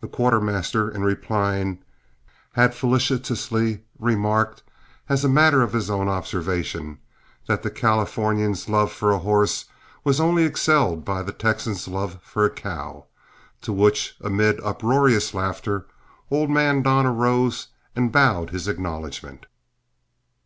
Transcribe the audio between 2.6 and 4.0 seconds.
felicitously